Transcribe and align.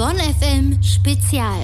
Bonn 0.00 0.16
FM 0.16 0.82
Spezial. 0.82 1.60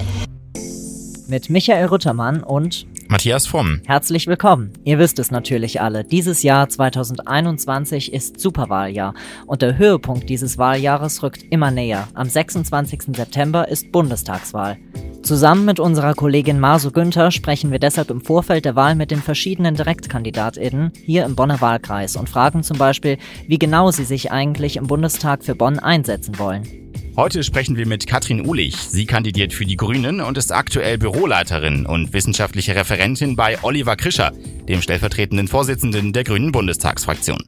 Mit 1.27 1.49
Michael 1.49 1.87
Ruttermann 1.87 2.43
und 2.43 2.85
Matthias 3.07 3.47
Fromm. 3.47 3.81
Herzlich 3.87 4.27
willkommen. 4.27 4.73
Ihr 4.83 4.99
wisst 4.99 5.17
es 5.17 5.31
natürlich 5.31 5.81
alle. 5.81 6.03
Dieses 6.03 6.43
Jahr 6.43 6.69
2021 6.69 8.13
ist 8.13 8.39
Superwahljahr 8.39 9.15
und 9.47 9.63
der 9.63 9.79
Höhepunkt 9.79 10.29
dieses 10.29 10.59
Wahljahres 10.59 11.23
rückt 11.23 11.45
immer 11.49 11.71
näher. 11.71 12.09
Am 12.13 12.29
26. 12.29 13.15
September 13.15 13.67
ist 13.69 13.91
Bundestagswahl. 13.91 14.77
Zusammen 15.23 15.65
mit 15.65 15.79
unserer 15.79 16.13
Kollegin 16.13 16.59
Marso 16.59 16.91
Günther 16.91 17.31
sprechen 17.31 17.71
wir 17.71 17.79
deshalb 17.79 18.11
im 18.11 18.21
Vorfeld 18.21 18.65
der 18.65 18.75
Wahl 18.75 18.93
mit 18.93 19.09
den 19.09 19.23
verschiedenen 19.23 19.73
DirektkandidatInnen 19.73 20.91
hier 20.93 21.25
im 21.25 21.35
Bonner 21.35 21.59
Wahlkreis 21.59 22.15
und 22.15 22.29
fragen 22.29 22.61
zum 22.61 22.77
Beispiel, 22.77 23.17
wie 23.47 23.57
genau 23.57 23.89
sie 23.89 24.05
sich 24.05 24.31
eigentlich 24.31 24.77
im 24.77 24.85
Bundestag 24.85 25.43
für 25.43 25.55
Bonn 25.55 25.79
einsetzen 25.79 26.37
wollen. 26.37 26.86
Heute 27.19 27.43
sprechen 27.43 27.77
wir 27.77 27.87
mit 27.87 28.05
Katrin 28.05 28.45
Ulich. 28.45 28.77
Sie 28.77 29.07
kandidiert 29.07 29.51
für 29.51 29.65
die 29.65 29.75
Grünen 29.75 30.21
und 30.21 30.37
ist 30.37 30.51
aktuell 30.51 30.99
Büroleiterin 30.99 31.87
und 31.87 32.13
wissenschaftliche 32.13 32.75
Referentin 32.75 33.35
bei 33.35 33.57
Oliver 33.63 33.95
Krischer, 33.95 34.33
dem 34.69 34.83
stellvertretenden 34.83 35.47
Vorsitzenden 35.47 36.13
der 36.13 36.23
Grünen 36.23 36.51
Bundestagsfraktion. 36.51 37.39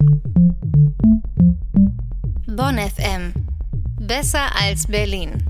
Bonn 2.47 2.80
FM. 2.80 3.31
Besser 3.99 4.49
als 4.59 4.88
Berlin. 4.88 5.45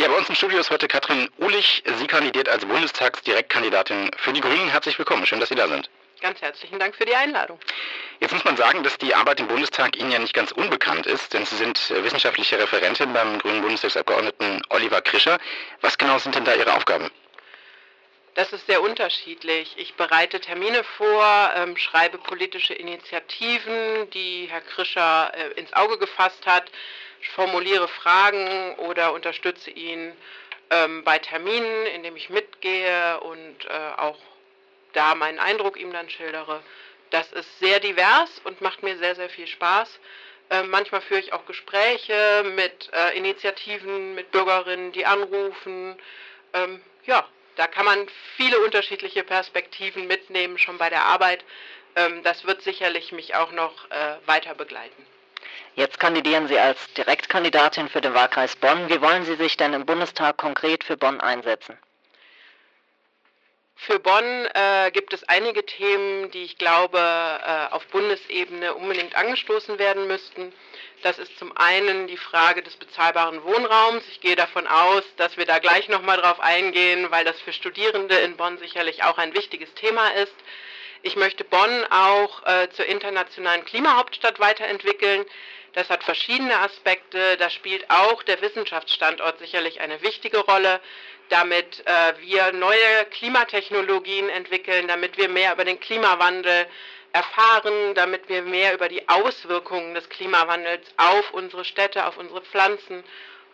Ja, 0.00 0.06
bei 0.06 0.16
uns 0.16 0.28
im 0.28 0.36
Studio 0.36 0.60
ist 0.60 0.70
heute 0.70 0.86
Katrin 0.86 1.28
Ulich. 1.40 1.82
Sie 1.98 2.06
kandidiert 2.06 2.48
als 2.48 2.64
Bundestagsdirektkandidatin 2.64 4.12
für 4.18 4.32
die 4.32 4.40
Grünen. 4.40 4.68
Herzlich 4.68 4.96
willkommen. 5.00 5.26
Schön, 5.26 5.40
dass 5.40 5.48
Sie 5.48 5.56
da 5.56 5.66
sind. 5.66 5.90
Ganz 6.20 6.40
herzlichen 6.40 6.78
Dank 6.80 6.96
für 6.96 7.04
die 7.04 7.14
Einladung. 7.14 7.60
Jetzt 8.20 8.32
muss 8.32 8.44
man 8.44 8.56
sagen, 8.56 8.82
dass 8.82 8.98
die 8.98 9.14
Arbeit 9.14 9.38
im 9.38 9.46
Bundestag 9.46 9.96
Ihnen 9.96 10.10
ja 10.10 10.18
nicht 10.18 10.34
ganz 10.34 10.50
unbekannt 10.50 11.06
ist, 11.06 11.32
denn 11.32 11.46
Sie 11.46 11.54
sind 11.56 11.90
äh, 11.90 12.02
wissenschaftliche 12.02 12.58
Referentin 12.58 13.12
beim 13.12 13.38
grünen 13.38 13.62
Bundestagsabgeordneten 13.62 14.62
Oliver 14.70 15.00
Krischer. 15.00 15.38
Was 15.80 15.96
genau 15.96 16.18
sind 16.18 16.34
denn 16.34 16.44
da 16.44 16.54
Ihre 16.54 16.74
Aufgaben? 16.74 17.08
Das 18.34 18.52
ist 18.52 18.66
sehr 18.66 18.82
unterschiedlich. 18.82 19.74
Ich 19.78 19.94
bereite 19.94 20.40
Termine 20.40 20.82
vor, 20.84 21.50
ähm, 21.54 21.76
schreibe 21.76 22.18
politische 22.18 22.74
Initiativen, 22.74 24.10
die 24.10 24.46
Herr 24.50 24.60
Krischer 24.60 25.32
äh, 25.34 25.60
ins 25.60 25.72
Auge 25.72 25.98
gefasst 25.98 26.46
hat, 26.46 26.70
formuliere 27.34 27.88
Fragen 27.88 28.74
oder 28.76 29.12
unterstütze 29.12 29.70
ihn 29.70 30.16
ähm, 30.70 31.04
bei 31.04 31.18
Terminen, 31.18 31.86
indem 31.86 32.16
ich 32.16 32.30
mitgehe 32.30 33.20
und 33.20 33.64
äh, 33.64 34.00
auch 34.00 34.18
da 34.92 35.14
meinen 35.14 35.38
Eindruck 35.38 35.78
ihm 35.78 35.92
dann 35.92 36.10
schildere. 36.10 36.62
Das 37.10 37.32
ist 37.32 37.58
sehr 37.58 37.80
divers 37.80 38.40
und 38.44 38.60
macht 38.60 38.82
mir 38.82 38.96
sehr, 38.98 39.14
sehr 39.14 39.30
viel 39.30 39.46
Spaß. 39.46 39.98
Äh, 40.50 40.62
manchmal 40.64 41.00
führe 41.00 41.20
ich 41.20 41.32
auch 41.32 41.44
Gespräche 41.46 42.44
mit 42.54 42.90
äh, 42.92 43.16
Initiativen, 43.16 44.14
mit 44.14 44.30
Bürgerinnen, 44.30 44.92
die 44.92 45.06
anrufen. 45.06 45.98
Ähm, 46.54 46.82
ja, 47.04 47.26
da 47.56 47.66
kann 47.66 47.84
man 47.84 48.06
viele 48.36 48.58
unterschiedliche 48.60 49.24
Perspektiven 49.24 50.06
mitnehmen, 50.06 50.58
schon 50.58 50.78
bei 50.78 50.90
der 50.90 51.04
Arbeit. 51.04 51.44
Ähm, 51.96 52.22
das 52.22 52.46
wird 52.46 52.62
sicherlich 52.62 53.12
mich 53.12 53.34
auch 53.34 53.52
noch 53.52 53.90
äh, 53.90 54.16
weiter 54.26 54.54
begleiten. 54.54 55.06
Jetzt 55.74 56.00
kandidieren 56.00 56.48
Sie 56.48 56.58
als 56.58 56.92
Direktkandidatin 56.94 57.88
für 57.88 58.00
den 58.00 58.14
Wahlkreis 58.14 58.56
Bonn. 58.56 58.88
Wie 58.88 59.00
wollen 59.00 59.24
Sie 59.24 59.36
sich 59.36 59.56
denn 59.56 59.74
im 59.74 59.86
Bundestag 59.86 60.36
konkret 60.36 60.82
für 60.82 60.96
Bonn 60.96 61.20
einsetzen? 61.20 61.78
Für 63.80 64.00
Bonn 64.00 64.46
äh, 64.54 64.90
gibt 64.90 65.12
es 65.12 65.22
einige 65.28 65.64
Themen, 65.64 66.32
die 66.32 66.42
ich 66.42 66.58
glaube 66.58 66.98
äh, 66.98 67.72
auf 67.72 67.86
Bundesebene 67.86 68.74
unbedingt 68.74 69.14
angestoßen 69.14 69.78
werden 69.78 70.08
müssten. 70.08 70.52
Das 71.02 71.18
ist 71.18 71.38
zum 71.38 71.56
einen 71.56 72.08
die 72.08 72.16
Frage 72.16 72.62
des 72.62 72.76
bezahlbaren 72.76 73.44
Wohnraums. 73.44 74.02
Ich 74.10 74.20
gehe 74.20 74.34
davon 74.34 74.66
aus, 74.66 75.04
dass 75.16 75.36
wir 75.36 75.46
da 75.46 75.60
gleich 75.60 75.88
nochmal 75.88 76.20
drauf 76.20 76.40
eingehen, 76.40 77.10
weil 77.10 77.24
das 77.24 77.40
für 77.40 77.52
Studierende 77.52 78.16
in 78.16 78.36
Bonn 78.36 78.58
sicherlich 78.58 79.04
auch 79.04 79.16
ein 79.16 79.32
wichtiges 79.32 79.72
Thema 79.74 80.08
ist. 80.08 80.34
Ich 81.02 81.14
möchte 81.14 81.44
Bonn 81.44 81.84
auch 81.90 82.44
äh, 82.46 82.68
zur 82.70 82.86
internationalen 82.86 83.64
Klimahauptstadt 83.64 84.40
weiterentwickeln. 84.40 85.24
Das 85.74 85.88
hat 85.88 86.02
verschiedene 86.02 86.58
Aspekte. 86.58 87.36
Da 87.36 87.48
spielt 87.48 87.88
auch 87.88 88.24
der 88.24 88.40
Wissenschaftsstandort 88.42 89.38
sicherlich 89.38 89.80
eine 89.80 90.02
wichtige 90.02 90.38
Rolle, 90.38 90.80
damit 91.28 91.82
äh, 91.86 92.14
wir 92.20 92.52
neue 92.52 93.04
Klimatechnologien 93.10 94.28
entwickeln, 94.28 94.88
damit 94.88 95.16
wir 95.16 95.28
mehr 95.28 95.52
über 95.52 95.64
den 95.64 95.80
Klimawandel 95.80 96.66
erfahren, 97.12 97.94
damit 97.94 98.28
wir 98.28 98.42
mehr 98.42 98.74
über 98.74 98.88
die 98.88 99.08
Auswirkungen 99.08 99.94
des 99.94 100.08
Klimawandels 100.08 100.86
auf 100.96 101.32
unsere 101.32 101.64
Städte, 101.64 102.06
auf 102.06 102.16
unsere 102.16 102.42
Pflanzen, 102.42 103.02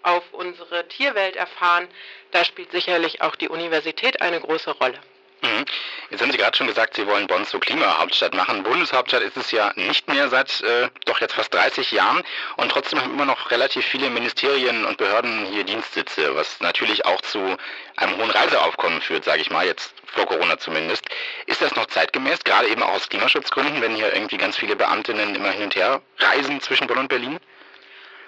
auf 0.03 0.25
unsere 0.33 0.87
Tierwelt 0.89 1.37
erfahren. 1.37 1.89
Da 2.31 2.45
spielt 2.45 2.73
sicherlich 2.73 3.23
auch 3.23 3.37
die 3.37 3.49
Universität 3.49 4.21
eine 4.21 4.41
große 4.41 4.73
Rolle. 4.73 5.01
Mhm. 5.44 5.65
Jetzt 6.09 6.22
haben 6.22 6.32
Sie 6.32 6.38
gerade 6.38 6.56
schon 6.56 6.66
gesagt, 6.66 6.94
Sie 6.94 7.06
wollen 7.06 7.27
Bonn 7.27 7.44
zur 7.44 7.60
Klimahauptstadt 7.60 8.34
machen. 8.34 8.62
Bundeshauptstadt 8.62 9.22
ist 9.22 9.37
es 9.37 9.50
ja 9.50 9.72
nicht 9.77 10.09
mehr 10.09 10.31
seit 10.31 10.62
äh, 10.62 10.88
doch 11.05 11.21
jetzt 11.21 11.34
fast 11.34 11.53
30 11.53 11.93
Jahren 11.93 12.22
und 12.56 12.71
trotzdem 12.71 13.00
haben 13.00 13.12
immer 13.12 13.27
noch 13.27 13.50
relativ 13.50 13.84
viele 13.84 14.09
Ministerien 14.09 14.87
und 14.87 14.97
Behörden 14.97 15.44
hier 15.44 15.65
Dienstsitze, 15.65 16.34
was 16.34 16.60
natürlich 16.60 17.05
auch 17.05 17.21
zu 17.21 17.56
einem 17.97 18.16
hohen 18.16 18.31
Reiseaufkommen 18.31 19.03
führt, 19.03 19.25
sage 19.25 19.43
ich 19.43 19.50
mal, 19.50 19.66
jetzt 19.66 19.94
vor 20.06 20.25
Corona 20.25 20.56
zumindest. 20.59 21.05
Ist 21.44 21.61
das 21.61 21.75
noch 21.75 21.87
zeitgemäß, 21.87 22.43
gerade 22.44 22.69
eben 22.69 22.82
auch 22.82 22.94
aus 22.94 23.11
Klimaschutzgründen, 23.11 23.82
wenn 23.82 23.94
hier 23.94 24.15
irgendwie 24.15 24.38
ganz 24.38 24.56
viele 24.56 24.76
Beamtinnen 24.76 25.34
immer 25.34 25.50
hin 25.50 25.65
und 25.65 25.75
her 25.75 26.00
reisen 26.19 26.61
zwischen 26.62 26.87
Bonn 26.87 26.99
und 26.99 27.09
Berlin? 27.09 27.38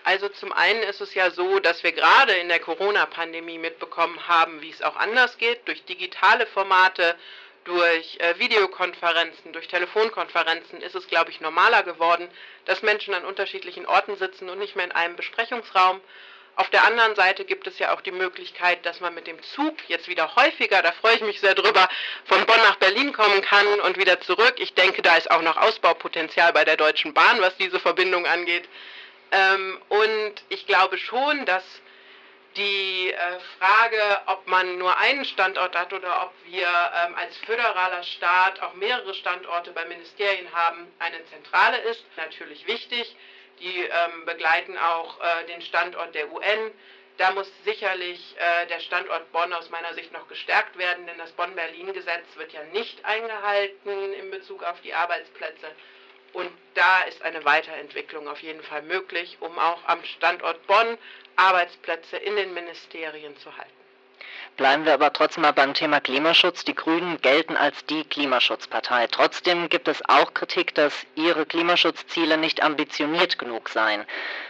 Also 0.06 0.28
zum 0.28 0.52
einen 0.52 0.84
ist 0.84 1.00
es 1.00 1.14
ja 1.14 1.32
so, 1.32 1.58
dass 1.58 1.82
wir 1.82 1.90
gerade 1.90 2.32
in 2.34 2.48
der 2.48 2.60
Corona-Pandemie 2.60 3.58
mitbekommen 3.58 4.28
haben, 4.28 4.62
wie 4.62 4.70
es 4.70 4.80
auch 4.80 4.94
anders 4.94 5.36
geht, 5.36 5.66
durch 5.66 5.84
digitale 5.84 6.46
Formate, 6.46 7.16
durch 7.64 8.16
äh, 8.20 8.38
Videokonferenzen, 8.38 9.52
durch 9.52 9.66
Telefonkonferenzen 9.66 10.80
ist 10.80 10.94
es, 10.94 11.08
glaube 11.08 11.32
ich, 11.32 11.40
normaler 11.40 11.82
geworden, 11.82 12.28
dass 12.66 12.82
Menschen 12.82 13.14
an 13.14 13.24
unterschiedlichen 13.24 13.84
Orten 13.84 14.16
sitzen 14.16 14.48
und 14.48 14.60
nicht 14.60 14.76
mehr 14.76 14.84
in 14.84 14.92
einem 14.92 15.16
Besprechungsraum. 15.16 16.00
Auf 16.54 16.70
der 16.70 16.84
anderen 16.84 17.16
Seite 17.16 17.44
gibt 17.44 17.66
es 17.66 17.80
ja 17.80 17.92
auch 17.92 18.00
die 18.00 18.12
Möglichkeit, 18.12 18.86
dass 18.86 19.00
man 19.00 19.12
mit 19.12 19.26
dem 19.26 19.42
Zug 19.42 19.74
jetzt 19.88 20.06
wieder 20.06 20.36
häufiger, 20.36 20.82
da 20.82 20.92
freue 20.92 21.16
ich 21.16 21.22
mich 21.22 21.40
sehr 21.40 21.56
drüber, 21.56 21.88
von 22.26 22.46
Bonn 22.46 22.60
nach 22.62 22.76
Berlin 22.76 23.12
kommen 23.12 23.42
kann 23.42 23.80
und 23.80 23.98
wieder 23.98 24.20
zurück. 24.20 24.54
Ich 24.58 24.72
denke, 24.74 25.02
da 25.02 25.16
ist 25.16 25.32
auch 25.32 25.42
noch 25.42 25.56
Ausbaupotenzial 25.56 26.52
bei 26.52 26.64
der 26.64 26.76
Deutschen 26.76 27.12
Bahn, 27.12 27.40
was 27.40 27.56
diese 27.56 27.80
Verbindung 27.80 28.24
angeht. 28.24 28.68
Ähm, 29.30 29.80
und 29.88 30.34
ich 30.48 30.66
glaube 30.66 30.98
schon, 30.98 31.44
dass 31.46 31.64
die 32.56 33.12
äh, 33.12 33.38
Frage, 33.58 34.20
ob 34.26 34.46
man 34.46 34.78
nur 34.78 34.96
einen 34.96 35.24
Standort 35.24 35.76
hat 35.76 35.92
oder 35.92 36.24
ob 36.24 36.32
wir 36.46 36.66
ähm, 36.66 37.14
als 37.14 37.36
föderaler 37.38 38.02
Staat 38.02 38.62
auch 38.62 38.74
mehrere 38.74 39.14
Standorte 39.14 39.72
bei 39.72 39.84
Ministerien 39.84 40.50
haben, 40.52 40.90
eine 40.98 41.24
zentrale 41.26 41.78
ist. 41.78 42.04
Natürlich 42.16 42.66
wichtig. 42.66 43.14
Die 43.60 43.82
ähm, 43.82 44.24
begleiten 44.26 44.76
auch 44.78 45.18
äh, 45.20 45.46
den 45.46 45.62
Standort 45.62 46.14
der 46.14 46.30
UN. 46.32 46.70
Da 47.18 47.30
muss 47.30 47.50
sicherlich 47.64 48.36
äh, 48.38 48.66
der 48.66 48.80
Standort 48.80 49.32
Bonn 49.32 49.52
aus 49.54 49.70
meiner 49.70 49.94
Sicht 49.94 50.12
noch 50.12 50.28
gestärkt 50.28 50.76
werden, 50.76 51.06
denn 51.06 51.16
das 51.16 51.32
Bonn-Berlin-Gesetz 51.32 52.26
wird 52.36 52.52
ja 52.52 52.62
nicht 52.72 53.02
eingehalten 53.04 54.12
in 54.12 54.30
Bezug 54.30 54.62
auf 54.62 54.80
die 54.82 54.92
Arbeitsplätze. 54.92 55.66
Und 56.32 56.50
da 56.74 57.02
ist 57.02 57.22
eine 57.22 57.44
Weiterentwicklung 57.44 58.28
auf 58.28 58.40
jeden 58.40 58.62
Fall 58.62 58.82
möglich, 58.82 59.38
um 59.40 59.58
auch 59.58 59.82
am 59.86 60.04
Standort 60.04 60.66
Bonn 60.66 60.98
Arbeitsplätze 61.36 62.16
in 62.16 62.36
den 62.36 62.54
Ministerien 62.54 63.36
zu 63.38 63.56
halten. 63.56 63.85
Bleiben 64.56 64.86
wir 64.86 64.94
aber 64.94 65.12
trotzdem 65.12 65.42
mal 65.42 65.52
beim 65.52 65.74
Thema 65.74 66.00
Klimaschutz. 66.00 66.64
Die 66.64 66.74
Grünen 66.74 67.20
gelten 67.20 67.58
als 67.58 67.84
die 67.84 68.04
Klimaschutzpartei. 68.04 69.06
Trotzdem 69.08 69.68
gibt 69.68 69.86
es 69.86 70.02
auch 70.08 70.32
Kritik, 70.32 70.74
dass 70.74 70.94
ihre 71.14 71.44
Klimaschutzziele 71.44 72.38
nicht 72.38 72.62
ambitioniert 72.62 73.38
genug 73.38 73.68
seien. 73.68 74.06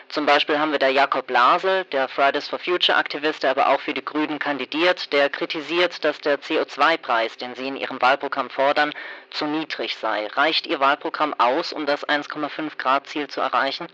Zum 0.09 0.25
Beispiel 0.25 0.61
haben 0.61 0.71
wir 0.71 0.79
da 0.79 0.87
Jakob 0.87 1.29
Lasel, 1.29 1.85
der 1.87 2.07
Fridays 2.07 2.47
for 2.47 2.61
Future 2.61 2.97
Aktivist, 2.97 3.43
der 3.43 3.51
aber 3.51 3.69
auch 3.71 3.81
für 3.81 3.95
die 3.95 4.05
Grünen 4.05 4.39
kandidiert, 4.39 5.13
der 5.13 5.29
kritisiert, 5.29 6.05
dass 6.05 6.21
der 6.21 6.39
CO2-Preis, 6.41 7.37
den 7.37 7.57
sie 7.57 7.67
in 7.67 7.77
ihrem 7.77 8.01
Wahlprogramm 8.01 8.49
fordern, 8.49 8.93
zu 9.31 9.47
niedrig 9.47 9.97
sei. 9.97 10.29
Reicht 10.29 10.69
ihr 10.69 10.79
Wahlprogramm 10.79 11.35
aus, 11.39 11.73
um 11.73 11.85
das 11.85 12.09
1,5 12.09 12.79
Grad 12.79 13.09
Ziel 13.09 13.27
zu 13.27 13.41
erreichen? 13.41 13.89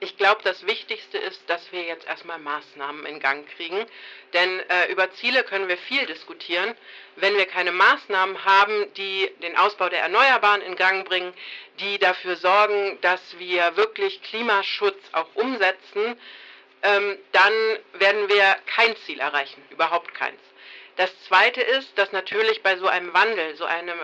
Ich 0.00 0.16
glaube, 0.16 0.42
das 0.42 0.66
Wichtigste 0.66 1.18
ist, 1.18 1.42
dass 1.48 1.72
wir 1.72 1.82
jetzt 1.82 2.06
erstmal 2.06 2.38
Maßnahmen 2.38 3.06
in 3.06 3.20
Gang 3.20 3.48
kriegen. 3.56 3.86
Denn 4.32 4.60
äh, 4.68 4.90
über 4.90 5.10
Ziele 5.12 5.44
können 5.44 5.68
wir 5.68 5.78
viel 5.78 6.04
diskutieren. 6.06 6.74
Wenn 7.16 7.36
wir 7.36 7.46
keine 7.46 7.72
Maßnahmen 7.72 8.44
haben, 8.44 8.92
die 8.94 9.30
den 9.42 9.56
Ausbau 9.56 9.88
der 9.88 10.00
Erneuerbaren 10.00 10.62
in 10.62 10.76
Gang 10.76 11.08
bringen, 11.08 11.32
die 11.80 11.98
dafür 11.98 12.36
sorgen, 12.36 12.98
dass 13.00 13.38
wir 13.38 13.76
wirklich 13.76 14.22
Klimaschutz 14.22 15.00
auch 15.12 15.28
umsetzen, 15.34 16.18
ähm, 16.82 17.18
dann 17.32 17.52
werden 17.94 18.28
wir 18.28 18.56
kein 18.66 18.96
Ziel 18.98 19.20
erreichen, 19.20 19.62
überhaupt 19.70 20.12
keins. 20.14 20.40
Das 20.96 21.10
Zweite 21.24 21.60
ist, 21.60 21.96
dass 21.98 22.12
natürlich 22.12 22.62
bei 22.62 22.76
so 22.76 22.86
einem 22.86 23.12
Wandel, 23.14 23.56
so 23.56 23.64
einem 23.64 23.98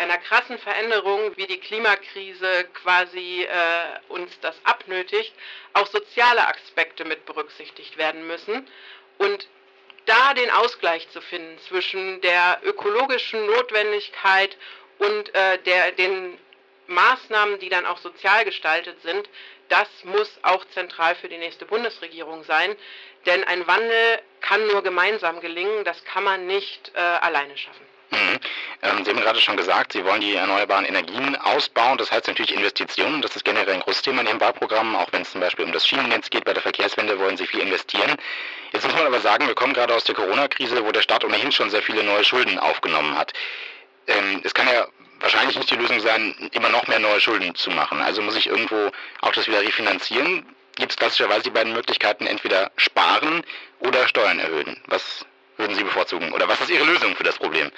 einer 0.00 0.18
krassen 0.18 0.58
Veränderung, 0.58 1.36
wie 1.36 1.46
die 1.46 1.58
Klimakrise 1.58 2.68
quasi 2.82 3.42
äh, 3.44 4.12
uns 4.12 4.38
das 4.40 4.56
abnötigt, 4.64 5.32
auch 5.74 5.86
soziale 5.86 6.46
Aspekte 6.48 7.04
mit 7.04 7.26
berücksichtigt 7.26 7.96
werden 7.98 8.26
müssen. 8.26 8.66
Und 9.18 9.46
da 10.06 10.34
den 10.34 10.50
Ausgleich 10.50 11.08
zu 11.10 11.20
finden 11.20 11.58
zwischen 11.68 12.20
der 12.22 12.60
ökologischen 12.64 13.46
Notwendigkeit 13.46 14.56
und 14.98 15.34
äh, 15.34 15.58
der, 15.58 15.92
den 15.92 16.38
Maßnahmen, 16.86 17.58
die 17.60 17.68
dann 17.68 17.86
auch 17.86 17.98
sozial 17.98 18.44
gestaltet 18.44 19.00
sind, 19.02 19.28
das 19.68 19.88
muss 20.02 20.38
auch 20.42 20.64
zentral 20.74 21.14
für 21.14 21.28
die 21.28 21.38
nächste 21.38 21.64
Bundesregierung 21.64 22.42
sein. 22.44 22.74
Denn 23.26 23.44
ein 23.44 23.66
Wandel 23.66 24.20
kann 24.40 24.66
nur 24.66 24.82
gemeinsam 24.82 25.40
gelingen, 25.40 25.84
das 25.84 26.04
kann 26.04 26.24
man 26.24 26.46
nicht 26.46 26.90
äh, 26.94 26.98
alleine 26.98 27.56
schaffen. 27.56 27.86
Ähm, 28.82 29.04
Sie 29.04 29.10
haben 29.10 29.20
gerade 29.20 29.40
schon 29.40 29.56
gesagt, 29.56 29.92
Sie 29.92 30.04
wollen 30.04 30.20
die 30.20 30.34
erneuerbaren 30.34 30.84
Energien 30.84 31.36
ausbauen. 31.36 31.98
Das 31.98 32.10
heißt 32.10 32.28
natürlich 32.28 32.54
Investitionen. 32.54 33.20
Das 33.20 33.36
ist 33.36 33.44
generell 33.44 33.74
ein 33.74 33.80
großes 33.80 34.02
Thema 34.02 34.22
in 34.22 34.28
Ihrem 34.28 34.40
Wahlprogramm. 34.40 34.96
Auch 34.96 35.12
wenn 35.12 35.22
es 35.22 35.32
zum 35.32 35.40
Beispiel 35.40 35.64
um 35.64 35.72
das 35.72 35.86
Schienennetz 35.86 36.30
geht, 36.30 36.44
bei 36.44 36.54
der 36.54 36.62
Verkehrswende 36.62 37.18
wollen 37.18 37.36
Sie 37.36 37.46
viel 37.46 37.60
investieren. 37.60 38.16
Jetzt 38.72 38.86
muss 38.86 38.94
man 38.94 39.06
aber 39.06 39.20
sagen, 39.20 39.46
wir 39.46 39.54
kommen 39.54 39.74
gerade 39.74 39.94
aus 39.94 40.04
der 40.04 40.14
Corona-Krise, 40.14 40.84
wo 40.84 40.92
der 40.92 41.02
Staat 41.02 41.24
ohnehin 41.24 41.52
schon 41.52 41.70
sehr 41.70 41.82
viele 41.82 42.02
neue 42.02 42.24
Schulden 42.24 42.58
aufgenommen 42.58 43.16
hat. 43.18 43.32
Ähm, 44.06 44.40
es 44.44 44.54
kann 44.54 44.66
ja 44.66 44.86
wahrscheinlich 45.20 45.56
nicht 45.56 45.70
die 45.70 45.76
Lösung 45.76 46.00
sein, 46.00 46.34
immer 46.52 46.70
noch 46.70 46.86
mehr 46.86 46.98
neue 46.98 47.20
Schulden 47.20 47.54
zu 47.54 47.70
machen. 47.70 48.00
Also 48.00 48.22
muss 48.22 48.36
ich 48.36 48.46
irgendwo 48.46 48.90
auch 49.20 49.32
das 49.32 49.46
wieder 49.46 49.60
refinanzieren. 49.60 50.46
Gibt 50.76 50.92
es 50.92 50.96
klassischerweise 50.96 51.42
die 51.42 51.50
beiden 51.50 51.74
Möglichkeiten, 51.74 52.26
entweder 52.26 52.70
sparen 52.76 53.44
oder 53.80 54.08
Steuern 54.08 54.38
erhöhen. 54.38 54.80
Was 54.86 55.26
würden 55.58 55.76
Sie 55.76 55.84
bevorzugen? 55.84 56.32
Oder 56.32 56.48
was 56.48 56.60
ist 56.60 56.70
Ihre 56.70 56.84
Lösung 56.84 57.14
für 57.16 57.24
das 57.24 57.36
Problem? 57.36 57.70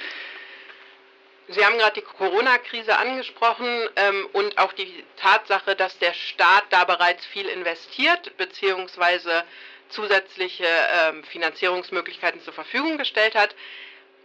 Sie 1.52 1.64
haben 1.64 1.78
gerade 1.78 2.00
die 2.00 2.02
Corona-Krise 2.02 2.96
angesprochen 2.96 3.66
ähm, 3.96 4.28
und 4.32 4.56
auch 4.58 4.72
die 4.72 5.04
Tatsache, 5.16 5.76
dass 5.76 5.98
der 5.98 6.14
Staat 6.14 6.64
da 6.70 6.84
bereits 6.84 7.24
viel 7.26 7.46
investiert 7.46 8.36
bzw. 8.38 9.42
zusätzliche 9.90 10.66
ähm, 10.66 11.22
Finanzierungsmöglichkeiten 11.24 12.40
zur 12.40 12.54
Verfügung 12.54 12.96
gestellt 12.96 13.34
hat. 13.34 13.54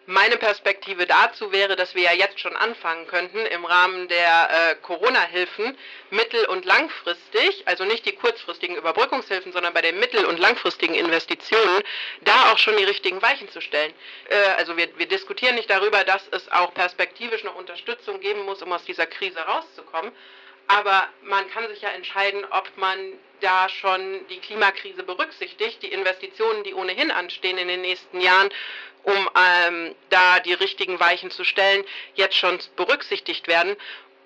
Meine 0.09 0.37
Perspektive 0.37 1.05
dazu 1.05 1.51
wäre, 1.51 1.75
dass 1.75 1.93
wir 1.93 2.03
ja 2.03 2.13
jetzt 2.13 2.39
schon 2.39 2.55
anfangen 2.55 3.07
könnten, 3.07 3.39
im 3.39 3.65
Rahmen 3.65 4.07
der 4.07 4.49
äh, 4.49 4.75
Corona-Hilfen 4.75 5.77
mittel- 6.11 6.45
und 6.45 6.63
langfristig, 6.63 7.63
also 7.65 7.83
nicht 7.83 8.05
die 8.05 8.13
kurzfristigen 8.13 8.77
Überbrückungshilfen, 8.77 9.51
sondern 9.51 9.73
bei 9.73 9.81
den 9.81 9.99
mittel- 9.99 10.23
und 10.23 10.39
langfristigen 10.39 10.95
Investitionen, 10.95 11.83
da 12.21 12.53
auch 12.53 12.57
schon 12.57 12.77
die 12.77 12.85
richtigen 12.85 13.21
Weichen 13.21 13.49
zu 13.49 13.59
stellen. 13.59 13.93
Äh, 14.29 14.37
also 14.57 14.77
wir, 14.77 14.97
wir 14.97 15.09
diskutieren 15.09 15.55
nicht 15.55 15.69
darüber, 15.69 16.05
dass 16.05 16.25
es 16.31 16.49
auch 16.53 16.73
perspektivisch 16.73 17.43
noch 17.43 17.55
Unterstützung 17.55 18.21
geben 18.21 18.45
muss, 18.45 18.61
um 18.61 18.71
aus 18.71 18.85
dieser 18.85 19.07
Krise 19.07 19.39
rauszukommen. 19.39 20.13
Aber 20.67 21.09
man 21.23 21.49
kann 21.49 21.67
sich 21.67 21.81
ja 21.81 21.89
entscheiden, 21.89 22.45
ob 22.51 22.71
man 22.77 22.97
da 23.41 23.67
schon 23.67 24.25
die 24.29 24.39
Klimakrise 24.39 25.03
berücksichtigt, 25.03 25.83
die 25.83 25.91
Investitionen, 25.91 26.63
die 26.63 26.73
ohnehin 26.73 27.11
anstehen 27.11 27.57
in 27.57 27.67
den 27.67 27.81
nächsten 27.81 28.21
Jahren 28.21 28.49
um 29.07 29.29
ähm, 29.35 29.95
da 30.09 30.41
die 30.41 30.53
richtigen 30.53 30.99
Weichen 30.99 31.31
zu 31.31 31.45
stellen, 31.45 31.85
jetzt 32.15 32.35
schon 32.35 32.59
berücksichtigt 32.75 33.47
werden. 33.47 33.77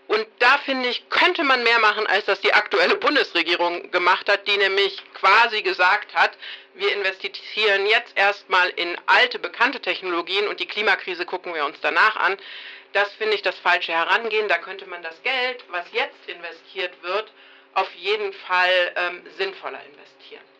Und 0.07 0.25
da 0.39 0.57
finde 0.65 0.89
ich, 0.89 1.07
könnte 1.09 1.43
man 1.43 1.63
mehr 1.63 1.79
machen, 1.79 2.07
als 2.07 2.25
das 2.25 2.41
die 2.41 2.53
aktuelle 2.53 2.97
Bundesregierung 2.97 3.91
gemacht 3.91 4.27
hat, 4.27 4.47
die 4.47 4.57
nämlich 4.57 5.01
quasi 5.13 5.61
gesagt 5.61 6.15
hat, 6.15 6.31
wir 6.73 6.91
investieren 6.93 7.85
jetzt 7.85 8.17
erstmal 8.17 8.69
in 8.69 8.97
alte, 9.05 9.37
bekannte 9.37 9.79
Technologien 9.81 10.47
und 10.47 10.59
die 10.59 10.65
Klimakrise 10.65 11.25
gucken 11.25 11.53
wir 11.53 11.63
uns 11.63 11.79
danach 11.81 12.15
an. 12.15 12.37
Das 12.93 13.13
finde 13.13 13.35
ich 13.35 13.43
das 13.43 13.57
falsche 13.59 13.93
Herangehen. 13.93 14.47
Da 14.47 14.57
könnte 14.57 14.87
man 14.87 15.03
das 15.03 15.21
Geld, 15.21 15.63
was 15.69 15.85
jetzt 15.93 16.27
investiert 16.27 16.91
wird, 17.03 17.31
auf 17.75 17.93
jeden 17.93 18.33
Fall 18.33 18.93
ähm, 18.95 19.21
sinnvoller 19.37 19.79
investieren. 19.85 20.50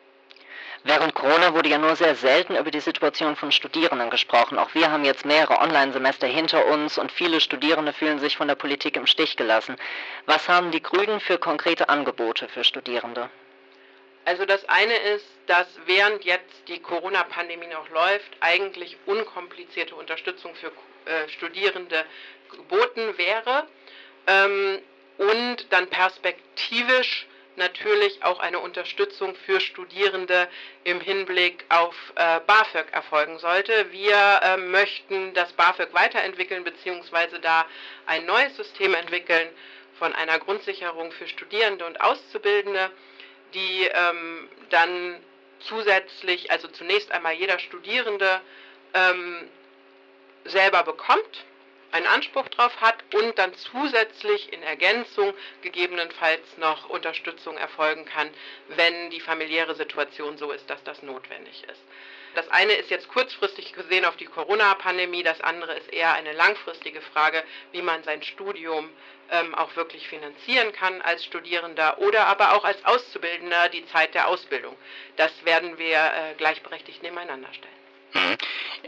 Während 0.84 1.14
Corona 1.14 1.54
wurde 1.54 1.70
ja 1.70 1.78
nur 1.78 1.96
sehr 1.96 2.16
selten 2.16 2.56
über 2.56 2.72
die 2.72 2.80
Situation 2.80 3.36
von 3.36 3.52
Studierenden 3.52 4.10
gesprochen. 4.10 4.58
Auch 4.58 4.74
wir 4.74 4.92
haben 4.92 5.06
jetzt 5.06 5.26
mehrere 5.26 5.60
Online-Semester 5.60 6.26
hinter 6.26 6.66
uns 6.66 6.98
und 6.98 7.12
viele 7.12 7.40
Studierende 7.40 7.94
fühlen 7.94 8.20
sich 8.20 8.38
von 8.38 8.48
der 8.48 8.56
Politik 8.56 8.96
im 8.96 9.06
Stich 9.06 9.38
gelassen. 9.38 9.76
Was 10.26 10.50
haben 10.50 10.72
die 10.72 10.82
Grünen 10.82 11.20
für 11.20 11.38
konkrete 11.38 11.90
Angebote 11.90 12.48
für 12.48 12.64
Studierende? 12.64 13.30
Also 14.26 14.46
das 14.46 14.68
eine 14.70 14.96
ist, 14.96 15.26
dass 15.46 15.68
während 15.86 16.24
jetzt 16.24 16.68
die 16.68 16.80
Corona-Pandemie 16.80 17.68
noch 17.68 17.90
läuft, 17.90 18.32
eigentlich 18.40 18.98
unkomplizierte 19.06 19.96
Unterstützung 19.96 20.54
für 20.56 20.72
äh, 21.06 21.28
Studierende 21.30 22.06
geboten 22.50 23.18
wäre 23.18 23.68
ähm, 24.28 24.80
und 25.18 25.72
dann 25.72 25.88
perspektivisch 25.88 27.28
natürlich 27.62 28.24
auch 28.24 28.40
eine 28.40 28.60
Unterstützung 28.60 29.36
für 29.46 29.60
Studierende 29.62 30.50
im 30.84 31.00
Hinblick 31.00 31.64
auf 31.70 31.96
äh, 32.16 32.40
BAföG 32.48 32.92
erfolgen 32.92 33.38
sollte. 33.38 33.92
Wir 33.92 34.40
äh, 34.42 34.58
möchten 34.58 35.34
das 35.36 35.54
BAföG 35.54 35.94
weiterentwickeln 35.94 36.64
bzw. 36.64 37.38
da 37.40 37.66
ein 38.08 38.26
neues 38.26 38.58
System 38.58 38.96
entwickeln 38.96 39.48
von 40.00 40.14
einer 40.14 40.40
Grundsicherung 40.40 41.12
für 41.12 41.28
Studierende 41.28 41.86
und 41.86 42.02
Auszubildende, 42.02 42.90
die 43.54 43.88
ähm, 43.94 44.50
dann 44.72 45.22
zusätzlich, 45.60 46.50
also 46.50 46.68
zunächst 46.68 47.12
einmal 47.12 47.34
jeder 47.34 47.60
Studierende 47.60 48.42
ähm, 48.96 49.48
selber 50.46 50.82
bekommt 50.84 51.46
einen 51.92 52.08
Anspruch 52.08 52.48
darauf 52.50 52.80
hat 52.82 52.96
und 53.14 53.38
dann 53.38 53.54
zusätzlich 53.54 54.52
in 54.54 54.64
Ergänzung 54.64 55.34
gegebenenfalls 55.62 56.58
noch 56.58 56.90
Unterstützung 56.90 57.58
erfolgen 57.58 58.06
kann, 58.06 58.30
wenn 58.70 59.10
die 59.10 59.22
familiäre 59.22 59.76
Situation 59.76 60.38
so 60.38 60.52
ist, 60.52 60.70
dass 60.70 60.84
das 60.84 61.04
notwendig 61.04 61.64
ist. 61.64 61.82
Das 62.34 62.50
eine 62.50 62.74
ist 62.74 62.90
jetzt 62.90 63.10
kurzfristig 63.10 63.74
gesehen 63.74 64.06
auf 64.06 64.16
die 64.16 64.26
Corona-Pandemie, 64.26 65.22
das 65.22 65.42
andere 65.42 65.74
ist 65.74 65.92
eher 65.92 66.14
eine 66.14 66.32
langfristige 66.32 67.02
Frage, 67.02 67.44
wie 67.74 67.82
man 67.82 68.04
sein 68.04 68.24
Studium 68.24 68.90
ähm, 69.30 69.54
auch 69.56 69.76
wirklich 69.76 70.08
finanzieren 70.08 70.72
kann 70.72 71.02
als 71.02 71.26
Studierender 71.26 71.98
oder 72.00 72.28
aber 72.28 72.54
auch 72.54 72.64
als 72.64 72.84
Auszubildender 72.86 73.68
die 73.70 73.86
Zeit 73.88 74.14
der 74.14 74.30
Ausbildung. 74.30 74.78
Das 75.18 75.32
werden 75.44 75.78
wir 75.78 75.98
äh, 75.98 76.34
gleichberechtigt 76.38 77.04
nebeneinander 77.04 77.54
stellen. 77.54 77.81
Mhm. 78.14 78.38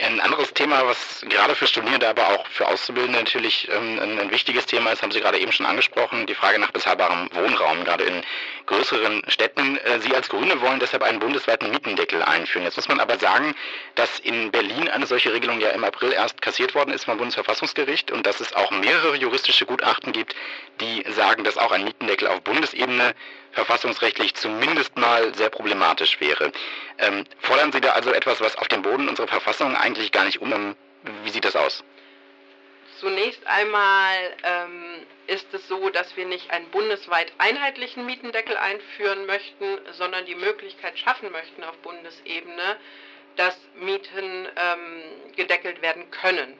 Ein 0.00 0.20
anderes 0.20 0.52
Thema, 0.52 0.86
was 0.86 1.24
gerade 1.28 1.54
für 1.54 1.66
Studierende, 1.66 2.08
aber 2.08 2.28
auch 2.28 2.46
für 2.48 2.66
Auszubildende 2.66 3.18
natürlich 3.18 3.68
ähm, 3.70 3.98
ein, 4.00 4.30
wichtiges 4.30 4.66
Thema 4.66 4.90
ist, 4.90 5.02
haben 5.02 5.12
Sie 5.12 5.20
gerade 5.20 5.38
eben 5.38 5.52
schon 5.52 5.66
angesprochen, 5.66 6.26
die 6.26 6.34
Frage 6.34 6.58
nach 6.58 6.72
bezahlbarem 6.72 7.28
Wohnraum, 7.32 7.84
gerade 7.84 8.04
in 8.04 8.22
größeren 8.66 9.22
Städten. 9.28 9.76
Äh, 9.78 10.00
Sie 10.00 10.14
als 10.14 10.28
Grüne 10.28 10.60
wollen 10.60 10.80
deshalb 10.80 11.02
einen 11.02 11.18
bundesweiten 11.18 11.70
Mietendeckel 11.70 12.22
einführen. 12.22 12.64
Jetzt 12.64 12.76
muss 12.76 12.88
man 12.88 13.00
aber 13.00 13.18
sagen, 13.18 13.54
dass 13.94 14.18
in 14.18 14.50
Berlin 14.50 14.88
eine 14.88 15.06
solche 15.06 15.32
Regelung 15.32 15.60
ja 15.60 15.70
im 15.70 15.84
April 15.84 16.12
erst 16.12 16.42
kassiert 16.42 16.74
worden 16.74 16.92
ist 16.92 17.04
vom 17.04 17.18
Bundesverfassungsgericht 17.18 18.10
und 18.10 18.26
dass 18.26 18.40
es 18.40 18.52
auch 18.54 18.70
mehrere 18.70 19.16
juristische 19.16 19.66
Gutachten 19.66 20.12
gibt, 20.12 20.34
die 20.80 21.04
sagen, 21.12 21.44
dass 21.44 21.58
auch 21.58 21.72
ein 21.72 21.84
Mietendeckel 21.84 22.28
auf 22.28 22.40
Bundesebene 22.42 23.14
verfassungsrechtlich 23.52 24.34
zumindest 24.34 24.96
mal 24.98 25.34
sehr 25.34 25.50
problematisch 25.50 26.20
wäre. 26.20 26.52
Ähm, 26.98 27.24
fordern 27.40 27.72
Sie 27.72 27.80
da 27.80 27.90
also 27.92 28.12
etwas, 28.12 28.40
was 28.40 28.56
auf 28.56 28.68
dem 28.68 28.82
Boden 28.82 29.08
unserer 29.08 29.28
Verfassung 29.28 29.76
eigentlich 29.76 30.12
gar 30.12 30.24
nicht 30.24 30.40
um? 30.40 30.74
Wie 31.22 31.30
sieht 31.30 31.44
das 31.44 31.56
aus? 31.56 31.84
Zunächst 33.00 33.46
einmal 33.46 34.16
ähm, 34.42 35.06
ist 35.26 35.52
es 35.52 35.66
so, 35.68 35.90
dass 35.90 36.16
wir 36.16 36.26
nicht 36.26 36.50
einen 36.50 36.68
bundesweit 36.70 37.32
einheitlichen 37.38 38.06
Mietendeckel 38.06 38.56
einführen 38.56 39.26
möchten, 39.26 39.78
sondern 39.92 40.24
die 40.26 40.34
Möglichkeit 40.34 40.98
schaffen 40.98 41.32
möchten 41.32 41.64
auf 41.64 41.76
Bundesebene, 41.78 42.76
dass 43.36 43.58
Mieten 43.74 44.48
ähm, 44.56 45.02
gedeckelt 45.36 45.82
werden 45.82 46.10
können. 46.10 46.56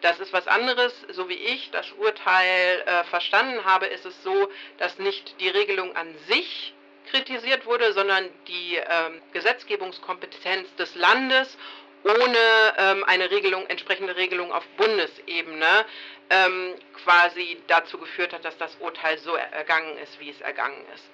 Das 0.00 0.18
ist 0.18 0.32
was 0.32 0.48
anderes. 0.48 0.92
So 1.10 1.28
wie 1.28 1.34
ich 1.34 1.70
das 1.70 1.90
Urteil 1.92 2.80
äh, 2.80 3.04
verstanden 3.04 3.64
habe, 3.64 3.86
ist 3.86 4.04
es 4.04 4.20
so, 4.22 4.50
dass 4.78 4.98
nicht 4.98 5.40
die 5.40 5.48
Regelung 5.48 5.94
an 5.94 6.12
sich 6.26 6.74
kritisiert 7.10 7.66
wurde, 7.66 7.92
sondern 7.92 8.28
die 8.48 8.76
ähm, 8.76 9.22
Gesetzgebungskompetenz 9.32 10.74
des 10.76 10.94
Landes 10.96 11.56
ohne 12.04 12.74
ähm, 12.78 13.04
eine 13.04 13.30
Regelung, 13.30 13.66
entsprechende 13.66 14.16
Regelung 14.16 14.52
auf 14.52 14.66
Bundesebene 14.76 15.84
ähm, 16.30 16.74
quasi 17.04 17.60
dazu 17.66 17.98
geführt 17.98 18.32
hat, 18.32 18.44
dass 18.44 18.56
das 18.58 18.76
Urteil 18.80 19.18
so 19.18 19.34
ergangen 19.34 19.96
ist, 19.98 20.18
wie 20.20 20.30
es 20.30 20.40
ergangen 20.40 20.84
ist. 20.94 21.04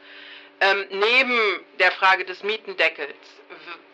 Ähm, 0.61 0.87
neben 0.91 1.65
der 1.79 1.93
Frage 1.93 2.25
des 2.25 2.43
Mietendeckels 2.43 3.15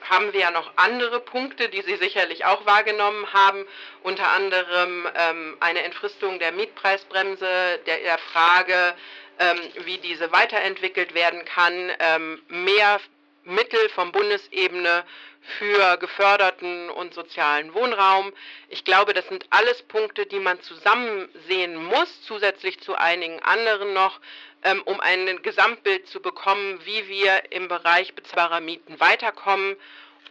haben 0.08 0.32
wir 0.32 0.40
ja 0.40 0.50
noch 0.50 0.72
andere 0.76 1.20
Punkte, 1.20 1.68
die 1.68 1.82
Sie 1.82 1.96
sicherlich 1.96 2.44
auch 2.44 2.64
wahrgenommen 2.66 3.32
haben, 3.32 3.66
unter 4.02 4.30
anderem 4.30 5.06
ähm, 5.14 5.56
eine 5.60 5.82
Entfristung 5.82 6.38
der 6.38 6.52
Mietpreisbremse, 6.52 7.80
der, 7.86 7.98
der 7.98 8.18
Frage, 8.18 8.94
ähm, 9.38 9.58
wie 9.84 9.98
diese 9.98 10.32
weiterentwickelt 10.32 11.14
werden 11.14 11.44
kann, 11.44 11.90
ähm, 11.98 12.42
mehr 12.48 13.00
Mittel 13.44 13.88
von 13.90 14.12
Bundesebene 14.12 15.04
für 15.58 15.96
geförderten 15.98 16.88
und 16.90 17.14
sozialen 17.14 17.74
Wohnraum. 17.74 18.32
Ich 18.68 18.84
glaube, 18.84 19.12
das 19.12 19.26
sind 19.28 19.46
alles 19.50 19.82
Punkte, 19.82 20.26
die 20.26 20.40
man 20.40 20.60
zusammen 20.62 21.28
sehen 21.46 21.76
muss, 21.76 22.22
zusätzlich 22.22 22.80
zu 22.80 22.94
einigen 22.94 23.40
anderen 23.42 23.92
noch, 23.92 24.20
ähm, 24.62 24.82
um 24.84 25.00
ein 25.00 25.42
Gesamtbild 25.42 26.08
zu 26.08 26.20
bekommen, 26.20 26.80
wie 26.84 27.08
wir 27.08 27.52
im 27.52 27.68
Bereich 27.68 28.14
bezahlbarer 28.14 28.60
Mieten 28.60 28.98
weiterkommen 28.98 29.76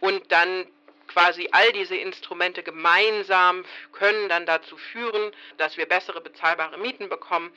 und 0.00 0.32
dann 0.32 0.66
quasi 1.06 1.48
all 1.52 1.72
diese 1.72 1.96
Instrumente 1.96 2.62
gemeinsam 2.62 3.64
können 3.92 4.28
dann 4.28 4.46
dazu 4.46 4.76
führen, 4.76 5.32
dass 5.58 5.76
wir 5.76 5.86
bessere 5.86 6.20
bezahlbare 6.20 6.78
Mieten 6.78 7.08
bekommen. 7.08 7.52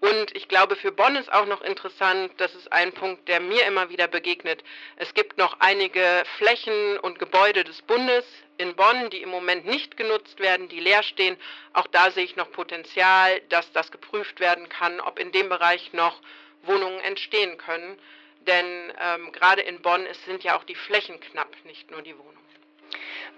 Und 0.00 0.36
ich 0.36 0.46
glaube, 0.46 0.76
für 0.76 0.92
Bonn 0.92 1.16
ist 1.16 1.32
auch 1.32 1.46
noch 1.46 1.60
interessant, 1.60 2.32
das 2.36 2.54
ist 2.54 2.72
ein 2.72 2.92
Punkt, 2.92 3.26
der 3.26 3.40
mir 3.40 3.66
immer 3.66 3.90
wieder 3.90 4.06
begegnet. 4.06 4.62
Es 4.96 5.12
gibt 5.12 5.38
noch 5.38 5.58
einige 5.58 6.22
Flächen 6.36 6.98
und 6.98 7.18
Gebäude 7.18 7.64
des 7.64 7.82
Bundes 7.82 8.24
in 8.58 8.76
Bonn, 8.76 9.10
die 9.10 9.22
im 9.22 9.28
Moment 9.28 9.66
nicht 9.66 9.96
genutzt 9.96 10.38
werden, 10.38 10.68
die 10.68 10.78
leer 10.78 11.02
stehen. 11.02 11.36
Auch 11.72 11.88
da 11.88 12.12
sehe 12.12 12.24
ich 12.24 12.36
noch 12.36 12.50
Potenzial, 12.52 13.40
dass 13.48 13.72
das 13.72 13.90
geprüft 13.90 14.38
werden 14.38 14.68
kann, 14.68 15.00
ob 15.00 15.18
in 15.18 15.32
dem 15.32 15.48
Bereich 15.48 15.92
noch 15.92 16.20
Wohnungen 16.62 17.00
entstehen 17.00 17.58
können. 17.58 17.98
Denn 18.46 18.92
ähm, 19.00 19.32
gerade 19.32 19.62
in 19.62 19.82
Bonn 19.82 20.06
es 20.06 20.24
sind 20.24 20.44
ja 20.44 20.56
auch 20.56 20.64
die 20.64 20.76
Flächen 20.76 21.18
knapp, 21.18 21.54
nicht 21.64 21.90
nur 21.90 22.02
die 22.02 22.16
Wohnungen. 22.16 22.47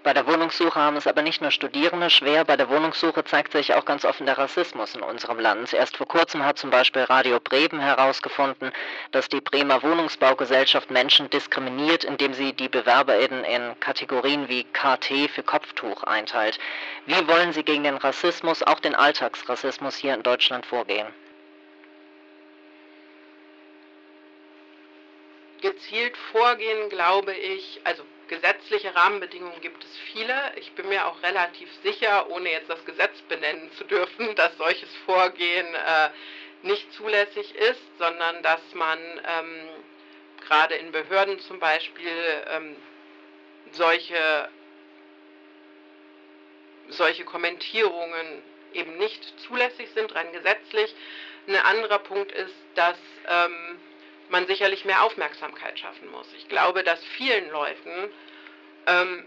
Bei 0.03 0.15
der 0.15 0.25
Wohnungssuche 0.25 0.79
haben 0.79 0.97
es 0.97 1.05
aber 1.05 1.21
nicht 1.21 1.41
nur 1.41 1.51
Studierende 1.51 2.09
schwer, 2.09 2.43
bei 2.43 2.57
der 2.57 2.69
Wohnungssuche 2.69 3.23
zeigt 3.23 3.51
sich 3.51 3.75
auch 3.75 3.85
ganz 3.85 4.03
offen 4.03 4.25
der 4.25 4.35
Rassismus 4.35 4.95
in 4.95 5.03
unserem 5.03 5.39
Land. 5.39 5.73
Erst 5.73 5.95
vor 5.95 6.07
kurzem 6.07 6.43
hat 6.43 6.57
zum 6.57 6.71
Beispiel 6.71 7.03
Radio 7.03 7.39
Bremen 7.39 7.79
herausgefunden, 7.79 8.71
dass 9.11 9.29
die 9.29 9.41
Bremer 9.41 9.83
Wohnungsbaugesellschaft 9.83 10.89
Menschen 10.89 11.29
diskriminiert, 11.29 12.03
indem 12.03 12.33
sie 12.33 12.53
die 12.53 12.67
BewerberInnen 12.67 13.43
in 13.43 13.79
Kategorien 13.79 14.49
wie 14.49 14.63
KT 14.63 15.29
für 15.29 15.43
Kopftuch 15.43 16.03
einteilt. 16.03 16.57
Wie 17.05 17.27
wollen 17.27 17.53
Sie 17.53 17.63
gegen 17.63 17.83
den 17.83 17.97
Rassismus, 17.97 18.63
auch 18.63 18.79
den 18.79 18.95
Alltagsrassismus 18.95 19.95
hier 19.95 20.15
in 20.15 20.23
Deutschland 20.23 20.65
vorgehen? 20.65 21.07
Gezielt 25.61 26.17
vorgehen, 26.31 26.89
glaube 26.89 27.33
ich, 27.35 27.81
also 27.83 28.01
gesetzliche 28.31 28.95
Rahmenbedingungen 28.95 29.59
gibt 29.59 29.83
es 29.83 29.97
viele. 30.13 30.53
Ich 30.55 30.71
bin 30.71 30.87
mir 30.87 31.05
auch 31.05 31.21
relativ 31.21 31.69
sicher, 31.83 32.29
ohne 32.29 32.49
jetzt 32.49 32.69
das 32.69 32.83
Gesetz 32.85 33.21
benennen 33.23 33.69
zu 33.73 33.83
dürfen, 33.83 34.33
dass 34.35 34.57
solches 34.57 34.89
Vorgehen 35.05 35.67
äh, 35.75 36.09
nicht 36.63 36.91
zulässig 36.93 37.53
ist, 37.55 37.81
sondern 37.97 38.41
dass 38.41 38.61
man 38.73 38.99
ähm, 38.99 39.69
gerade 40.47 40.75
in 40.75 40.93
Behörden 40.93 41.41
zum 41.41 41.59
Beispiel 41.59 42.43
ähm, 42.49 42.77
solche, 43.73 44.47
solche 46.87 47.25
Kommentierungen 47.25 48.43
eben 48.73 48.97
nicht 48.97 49.21
zulässig 49.41 49.89
sind, 49.93 50.15
rein 50.15 50.31
gesetzlich. 50.31 50.95
Ein 51.47 51.57
anderer 51.57 51.99
Punkt 51.99 52.31
ist, 52.31 52.55
dass 52.75 52.97
ähm, 53.27 53.77
man 54.31 54.47
sicherlich 54.47 54.85
mehr 54.85 55.03
Aufmerksamkeit 55.03 55.77
schaffen 55.77 56.09
muss. 56.09 56.27
Ich 56.37 56.47
glaube, 56.47 56.83
dass 56.83 57.03
vielen 57.17 57.49
Leuten 57.51 58.11
ähm, 58.87 59.25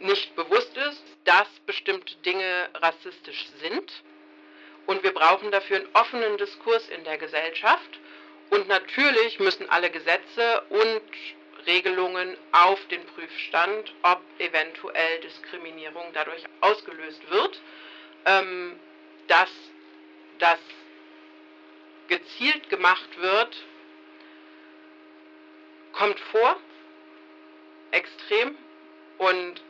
nicht 0.00 0.36
bewusst 0.36 0.76
ist, 0.76 1.02
dass 1.24 1.48
bestimmte 1.66 2.14
Dinge 2.16 2.68
rassistisch 2.74 3.46
sind. 3.60 3.92
Und 4.86 5.02
wir 5.02 5.12
brauchen 5.12 5.50
dafür 5.50 5.78
einen 5.78 5.88
offenen 5.94 6.36
Diskurs 6.36 6.88
in 6.90 7.02
der 7.04 7.18
Gesellschaft. 7.18 7.98
Und 8.50 8.68
natürlich 8.68 9.40
müssen 9.40 9.68
alle 9.70 9.90
Gesetze 9.90 10.62
und 10.68 11.02
Regelungen 11.66 12.36
auf 12.52 12.78
den 12.88 13.04
Prüfstand, 13.06 13.92
ob 14.02 14.20
eventuell 14.38 15.20
Diskriminierung 15.20 16.04
dadurch 16.12 16.44
ausgelöst 16.60 17.28
wird, 17.30 17.60
ähm, 18.24 18.78
dass 19.26 19.50
das 20.38 20.60
gezielt 22.06 22.68
gemacht 22.68 23.20
wird, 23.20 23.56
kommt 25.96 26.20
vor, 26.20 26.56
extrem 27.90 28.56
und 29.18 29.62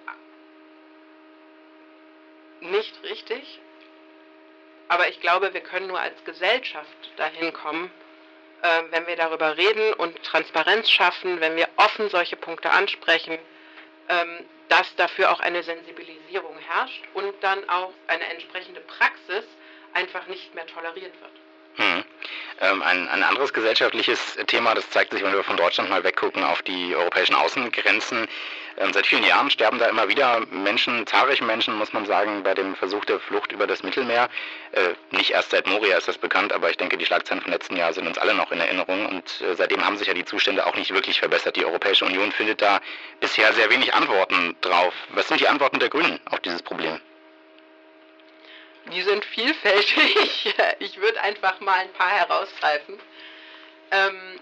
nicht 2.61 3.03
richtig. 3.05 3.61
Aber 4.89 5.09
ich 5.09 5.21
glaube, 5.21 5.53
wir 5.53 5.61
können 5.61 5.89
nur 5.89 6.01
als 6.01 6.23
Gesellschaft 6.25 7.11
dahin 7.17 7.53
kommen, 7.53 7.91
äh, 8.63 8.83
wenn 8.91 9.07
wir 9.07 9.17
darüber 9.17 9.57
reden 9.57 9.93
und 9.95 10.23
Transparenz 10.23 10.91
schaffen, 10.91 11.41
wenn 11.41 11.57
wir 11.57 11.69
offen 11.77 12.09
solche 12.09 12.37
Punkte 12.37 12.71
ansprechen, 12.71 13.39
ähm, 14.09 14.45
dass 14.69 14.95
dafür 14.97 15.31
auch 15.33 15.41
eine 15.41 15.63
Sensibilisierung 15.63 16.57
herrscht 16.59 17.03
und 17.15 17.35
dann 17.41 17.69
auch 17.69 17.93
eine 18.07 18.25
entsprechende 18.33 18.81
Praxis 18.81 19.45
einfach 19.93 20.27
nicht 20.27 20.55
mehr 20.55 20.67
toleriert 20.67 21.15
wird. 21.21 21.33
Hm. 21.77 22.05
Ähm, 22.61 22.83
ein, 22.83 23.09
ein, 23.09 23.23
anderes 23.23 23.53
gesellschaftliches 23.53 24.39
Thema, 24.47 24.75
das 24.75 24.89
zeigt 24.91 25.13
sich, 25.13 25.23
wenn 25.23 25.33
wir 25.33 25.45
von 25.45 25.59
Deutschland 25.59 25.91
mal 25.91 26.03
weggucken 26.05 26.43
auf 26.43 26.63
die 26.63 26.97
europäischen 26.97 27.35
Außengrenzen. 27.35 28.27
Ähm, 28.79 28.93
seit 28.93 29.07
vielen 29.07 29.25
Jahren 29.25 29.51
sterben 29.51 29.79
da 29.79 29.87
immer 29.87 30.09
wieder 30.09 30.41
Menschen, 30.51 31.07
zahlreiche 31.07 31.45
Menschen, 31.45 31.77
muss 31.77 31.93
man 31.93 32.07
sagen, 32.07 32.43
bei 32.43 32.55
dem 32.55 32.75
Versuch 32.75 33.05
der 33.05 33.21
Flucht 33.21 33.53
über 33.53 33.67
das 33.67 33.83
Mittelmeer. 33.83 34.29
Äh, 34.73 34.95
nicht 35.11 35.31
erst 35.31 35.51
seit 35.51 35.67
Moria 35.67 35.99
ist 35.99 36.09
das 36.09 36.19
bekannt, 36.19 36.53
aber 36.53 36.71
ich 36.71 36.77
denke, 36.77 36.97
die 36.97 37.07
Schlagzeilen 37.07 37.43
vom 37.43 37.53
letzten 37.53 37.77
Jahr 37.77 37.93
sind 37.93 38.07
uns 38.07 38.19
alle 38.19 38.35
noch 38.35 38.53
in 38.53 38.61
Erinnerung. 38.61 39.07
Und 39.07 39.41
äh, 39.43 39.55
seitdem 39.55 39.85
haben 39.85 39.97
sich 39.97 40.09
ja 40.09 40.15
die 40.15 40.25
Zustände 40.25 40.67
auch 40.67 40.77
nicht 40.77 40.93
wirklich 40.93 41.21
verbessert. 41.21 41.57
Die 41.57 41.65
Europäische 41.65 42.05
Union 42.05 42.33
findet 42.33 42.63
da 42.63 42.81
bisher 43.21 43.53
sehr 43.53 43.71
wenig 43.71 43.95
Antworten 43.95 44.57
drauf. 44.61 44.95
Was 45.11 45.29
sind 45.29 45.41
die 45.41 45.49
Antworten 45.49 45.79
der 45.79 45.89
Grünen 45.89 46.21
auf 46.31 46.41
dieses 46.41 46.63
Problem? 46.63 47.01
Die 48.93 49.03
sind 49.03 49.25
vielfältig. 49.25 50.55
Ich 50.79 51.01
würde 51.01 51.21
einfach 51.21 51.61
mal 51.61 51.79
ein 51.79 51.93
paar 51.93 52.11
herausgreifen. 52.11 52.99
Ähm, 53.91 54.41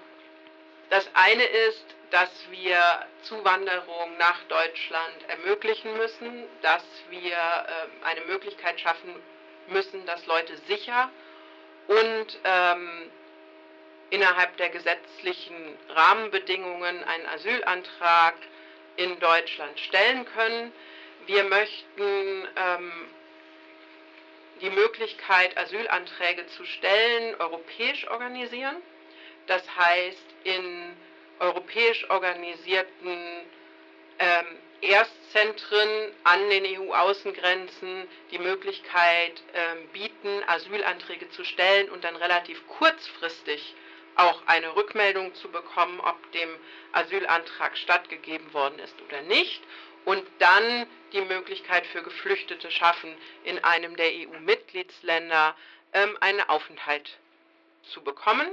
das 0.90 1.08
eine 1.14 1.44
ist, 1.44 1.84
dass 2.10 2.30
wir 2.50 3.06
Zuwanderung 3.22 4.16
nach 4.18 4.42
Deutschland 4.44 5.28
ermöglichen 5.28 5.96
müssen, 5.96 6.44
dass 6.62 6.84
wir 7.10 7.32
ähm, 7.32 7.90
eine 8.04 8.20
Möglichkeit 8.22 8.80
schaffen 8.80 9.14
müssen, 9.68 10.04
dass 10.06 10.24
Leute 10.26 10.56
sicher 10.68 11.10
und 11.88 12.38
ähm, 12.44 13.10
innerhalb 14.10 14.56
der 14.58 14.68
gesetzlichen 14.68 15.76
Rahmenbedingungen 15.88 17.02
einen 17.04 17.26
Asylantrag 17.26 18.34
in 18.96 19.18
Deutschland 19.18 19.78
stellen 19.80 20.24
können. 20.26 20.72
Wir 21.26 21.44
möchten 21.44 22.48
ähm, 22.56 22.92
die 24.60 24.70
Möglichkeit, 24.70 25.56
Asylanträge 25.56 26.46
zu 26.46 26.64
stellen, 26.64 27.34
europäisch 27.38 28.08
organisieren. 28.08 28.76
Das 29.46 29.62
heißt, 29.76 30.24
in 30.44 30.96
europäisch 31.40 32.08
organisierten 32.10 33.18
ähm, 34.18 34.46
Erstzentren 34.80 36.12
an 36.24 36.48
den 36.50 36.64
EU-Außengrenzen 36.78 38.06
die 38.30 38.38
Möglichkeit 38.38 39.42
ähm, 39.54 39.88
bieten, 39.88 40.42
Asylanträge 40.46 41.30
zu 41.30 41.44
stellen 41.44 41.90
und 41.90 42.04
dann 42.04 42.16
relativ 42.16 42.66
kurzfristig 42.68 43.74
auch 44.16 44.42
eine 44.46 44.76
Rückmeldung 44.76 45.34
zu 45.34 45.48
bekommen, 45.48 46.00
ob 46.00 46.32
dem 46.32 46.50
Asylantrag 46.92 47.76
stattgegeben 47.76 48.52
worden 48.52 48.78
ist 48.78 48.94
oder 49.02 49.22
nicht 49.22 49.62
und 50.04 50.22
dann 50.38 50.86
die 51.12 51.20
Möglichkeit 51.20 51.86
für 51.86 52.02
Geflüchtete 52.02 52.70
schaffen, 52.70 53.14
in 53.44 53.62
einem 53.62 53.96
der 53.96 54.08
EU-Mitgliedsländer 54.08 55.56
ähm, 55.92 56.16
einen 56.20 56.40
Aufenthalt 56.42 57.18
zu 57.92 58.02
bekommen. 58.02 58.48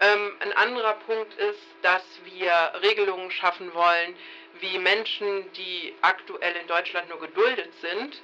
Ähm, 0.00 0.36
ein 0.40 0.52
anderer 0.52 0.94
Punkt 0.94 1.34
ist, 1.34 1.62
dass 1.82 2.02
wir 2.24 2.72
Regelungen 2.82 3.30
schaffen 3.30 3.72
wollen, 3.72 4.14
wie 4.60 4.78
Menschen, 4.78 5.50
die 5.52 5.94
aktuell 6.02 6.56
in 6.56 6.66
Deutschland 6.66 7.08
nur 7.08 7.20
geduldet 7.20 7.72
sind, 7.80 8.20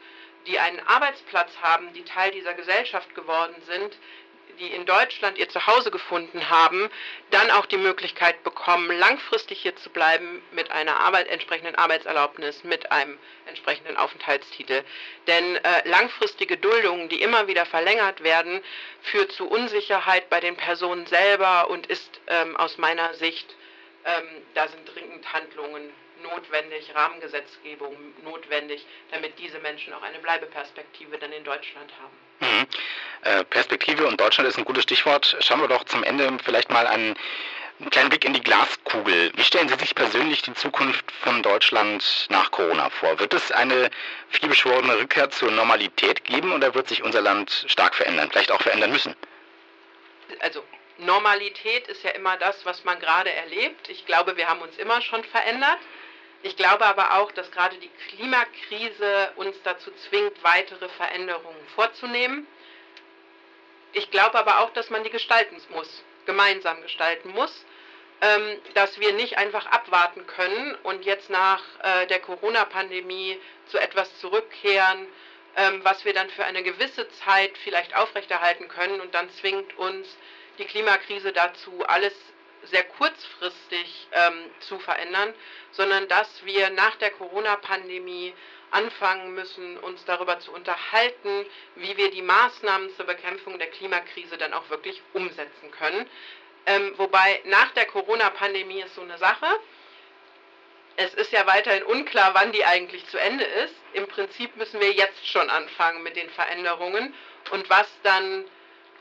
die 0.47 0.59
einen 0.59 0.81
Arbeitsplatz 0.81 1.51
haben, 1.63 1.93
die 1.93 2.05
Teil 2.05 2.33
dieser 2.33 2.55
Gesellschaft 2.55 3.15
geworden 3.15 3.55
sind, 3.67 3.97
die 4.59 4.69
in 4.69 4.87
Deutschland 4.87 5.39
ihr 5.39 5.49
Zuhause 5.49 5.91
gefunden 5.91 6.51
haben, 6.51 6.91
dann 7.31 7.51
auch 7.51 7.67
die 7.67 7.77
Möglichkeit 7.77 8.43
bekommen, 8.45 8.91
langfristig 8.99 9.61
hier 9.61 9.77
zu 9.77 9.91
bleiben 9.91 10.43
mit 10.53 10.71
einer 10.71 11.01
Arbeit, 11.01 11.29
entsprechenden 11.29 11.75
Arbeitserlaubnis, 11.75 12.65
mit 12.65 12.91
einem 12.93 13.19
entsprechenden 13.47 13.97
Aufenthaltstitel. 13.97 14.85
Denn 15.27 15.57
äh, 15.57 15.89
langfristige 15.89 16.57
Duldungen, 16.57 17.09
die 17.09 17.23
immer 17.23 17.49
wieder 17.49 17.67
verlängert 17.67 18.23
werden, 18.23 18.63
führt 19.03 19.33
zu 19.33 19.49
Unsicherheit 19.49 20.29
bei 20.31 20.41
den 20.41 20.57
Personen 20.57 21.07
selber 21.07 21.71
und 21.71 21.87
ist 21.87 22.21
ähm, 22.27 22.57
aus 22.57 22.79
meiner 22.79 23.15
Sicht, 23.15 23.55
ähm, 24.05 24.43
da 24.55 24.69
sind 24.69 24.95
dringend 24.95 25.33
Handlungen 25.33 25.93
notwendig, 26.23 26.95
Rahmengesetzgebung 26.95 27.97
notwendig, 28.25 28.85
damit 29.11 29.39
diese 29.39 29.59
Menschen 29.59 29.93
auch 29.93 30.03
eine 30.03 30.19
Bleibeperspektive 30.19 31.19
dann 31.19 31.33
in 31.33 31.45
Deutschland 31.45 31.93
haben. 32.01 32.17
Mhm. 32.41 32.67
Äh, 33.23 33.45
Perspektive 33.45 34.07
und 34.07 34.21
Deutschland 34.21 34.49
ist 34.49 34.59
ein 34.59 34.65
gutes 34.65 34.83
Stichwort. 34.85 35.37
Schauen 35.41 35.61
wir 35.61 35.69
doch 35.69 35.85
zum 35.85 36.03
Ende 36.05 36.29
vielleicht 36.45 36.71
mal 36.71 36.87
einen 36.87 37.17
Ein 37.81 37.91
kleiner 37.91 38.11
Blick 38.11 38.25
in 38.25 38.33
die 38.33 38.43
Glaskugel. 38.43 39.33
Wie 39.35 39.43
stellen 39.43 39.69
Sie 39.69 39.75
sich 39.75 39.95
persönlich 39.95 40.43
die 40.43 40.55
Zukunft 40.55 41.11
von 41.11 41.43
Deutschland 41.43 42.27
nach 42.31 42.53
Corona 42.53 42.91
vor? 42.91 43.19
Wird 43.19 43.35
es 43.35 43.51
eine 43.51 43.91
vielbeschworene 44.29 44.99
Rückkehr 44.99 45.31
zur 45.31 45.51
Normalität 45.51 46.25
geben 46.25 46.53
oder 46.53 46.75
wird 46.75 46.89
sich 46.89 47.03
unser 47.03 47.21
Land 47.21 47.65
stark 47.67 47.97
verändern, 47.97 48.29
vielleicht 48.31 48.53
auch 48.53 48.63
verändern 48.63 48.93
müssen? 48.93 49.17
Also 50.41 50.63
Normalität 50.99 51.89
ist 51.89 52.05
ja 52.05 52.11
immer 52.11 52.37
das, 52.37 52.65
was 52.65 52.85
man 52.85 53.01
gerade 53.01 53.33
erlebt. 53.33 53.89
Ich 53.89 54.07
glaube, 54.07 54.37
wir 54.37 54.49
haben 54.49 54.61
uns 54.61 54.77
immer 54.79 55.01
schon 55.03 55.25
verändert. 55.25 55.79
Ich 56.45 56.57
glaube 56.57 56.85
aber 56.87 57.19
auch, 57.19 57.33
dass 57.33 57.51
gerade 57.51 57.77
die 57.79 57.91
Klimakrise 58.09 59.33
uns 59.37 59.57
dazu 59.65 59.91
zwingt, 60.09 60.43
weitere 60.45 60.89
Veränderungen 60.89 61.67
vorzunehmen. 61.75 62.47
Ich 63.93 64.11
glaube 64.11 64.39
aber 64.39 64.61
auch, 64.61 64.71
dass 64.73 64.91
man 64.91 65.05
die 65.05 65.11
gestalten 65.11 65.61
muss, 65.71 66.03
gemeinsam 66.27 66.81
gestalten 66.83 67.31
muss, 67.31 67.65
ähm, 68.23 68.61
dass 68.75 68.99
wir 69.01 69.13
nicht 69.13 69.37
einfach 69.37 69.67
abwarten 69.67 70.27
können 70.27 70.75
und 70.85 71.05
jetzt 71.05 71.29
nach 71.29 71.63
äh, 71.83 72.07
der 72.07 72.21
Corona-Pandemie 72.21 73.39
zu 73.67 73.79
etwas 73.79 74.19
zurückkehren, 74.21 75.07
ähm, 75.57 75.81
was 75.83 76.05
wir 76.05 76.15
dann 76.15 76.31
für 76.31 76.45
eine 76.45 76.63
gewisse 76.63 77.09
Zeit 77.11 77.59
vielleicht 77.59 77.95
aufrechterhalten 77.95 78.69
können 78.69 79.01
und 79.01 79.15
dann 79.15 79.29
zwingt 79.31 79.77
uns 79.77 80.17
die 80.59 80.65
Klimakrise 80.65 81.33
dazu, 81.33 81.85
alles 81.87 82.15
sehr 82.65 82.85
kurzfristig 82.85 84.09
ähm, 84.13 84.51
zu 84.61 84.79
verändern, 84.79 85.35
sondern 85.73 86.07
dass 86.09 86.45
wir 86.45 86.71
nach 86.71 86.97
der 86.97 87.11
Corona-Pandemie 87.11 88.35
anfangen 88.73 89.35
müssen, 89.35 89.79
uns 89.79 90.05
darüber 90.05 90.41
zu 90.41 90.53
unterhalten, 90.53 91.47
wie 91.77 91.97
wir 91.97 92.11
die 92.11 92.23
Maßnahmen 92.23 92.95
zur 92.97 93.07
Bekämpfung 93.07 93.59
der 93.59 93.69
Klimakrise 93.69 94.37
dann 94.39 94.53
auch 94.53 94.69
wirklich 94.71 95.01
umsetzen 95.13 95.71
können. 95.71 96.09
Ähm, 96.67 96.95
wobei 96.97 97.41
nach 97.45 97.71
der 97.73 97.87
Corona-Pandemie 97.87 98.81
ist 98.81 98.95
so 98.95 99.03
eine 99.03 99.19
Sache. 99.19 99.47
Es 100.97 101.15
ist 101.15 101.33
ja 101.33 101.47
weiterhin 101.47 101.83
unklar, 101.85 102.35
wann 102.35 102.53
die 102.53 102.65
eigentlich 102.65 103.07
zu 103.09 103.19
Ende 103.19 103.45
ist. 103.45 103.75
Im 103.95 104.07
Prinzip 104.09 104.57
müssen 104.57 104.81
wir 104.81 104.93
jetzt 104.93 105.27
schon 105.27 105.49
anfangen 105.49 106.03
mit 106.03 106.17
den 106.17 106.31
Veränderungen 106.31 107.15
und 107.51 107.69
was 107.71 107.89
dann 108.03 108.45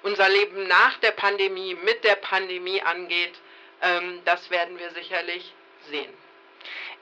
unser 0.03 0.29
Leben 0.29 0.67
nach 0.67 0.97
der 0.97 1.11
Pandemie, 1.11 1.75
mit 1.75 2.03
der 2.03 2.15
Pandemie 2.15 2.81
angeht, 2.81 3.33
ähm, 3.81 4.21
das 4.25 4.49
werden 4.49 4.79
wir 4.79 4.89
sicherlich 4.91 5.53
sehen. 5.89 6.11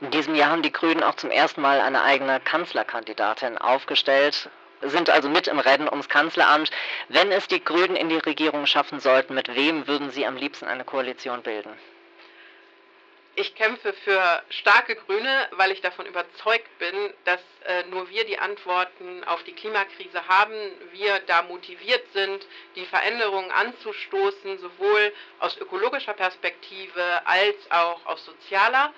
In 0.02 0.12
diesem 0.12 0.34
Jahr 0.34 0.52
haben 0.52 0.62
die 0.62 0.72
Grünen 0.72 1.04
auch 1.04 1.16
zum 1.16 1.30
ersten 1.30 1.62
Mal 1.62 1.82
eine 1.82 2.02
eigene 2.02 2.40
Kanzlerkandidatin 2.40 3.58
aufgestellt, 3.58 4.50
sind 4.82 5.10
also 5.10 5.28
mit 5.28 5.48
im 5.48 5.60
Rennen 5.60 5.90
ums 5.90 6.08
Kanzleramt. 6.08 6.72
Wenn 7.10 7.34
es 7.34 7.48
die 7.48 7.62
Grünen 7.62 7.98
in 7.98 8.08
die 8.08 8.18
Regierung 8.18 8.66
schaffen 8.66 9.02
sollten, 9.02 9.34
mit 9.36 9.54
wem 9.54 9.88
würden 9.88 10.10
Sie 10.12 10.26
am 10.26 10.38
liebsten 10.38 10.68
eine 10.68 10.86
Koalition 10.86 11.44
bilden? 11.44 11.78
Ich 13.36 13.56
kämpfe 13.56 13.94
für 13.94 14.42
starke 14.50 14.96
Grüne, 14.96 15.48
weil 15.52 15.72
ich 15.72 15.82
davon 15.82 16.06
überzeugt 16.06 16.78
bin, 16.78 17.14
dass 17.26 17.40
äh, 17.66 17.84
nur 17.90 18.10
wir 18.10 18.26
die 18.26 18.38
Antworten 18.38 19.24
auf 19.26 19.44
die 19.44 19.54
Klimakrise 19.54 20.28
haben, 20.28 20.54
wir 20.92 21.20
da 21.28 21.44
motiviert 21.44 22.04
sind, 22.14 22.46
die 22.76 22.86
Veränderungen 22.86 23.52
anzustoßen, 23.52 24.60
sowohl 24.60 25.14
aus 25.40 25.58
ökologischer 25.58 26.14
Perspektive 26.14 27.22
als 27.26 27.56
auch 27.70 28.06
aus 28.06 28.26
sozialer 28.26 28.94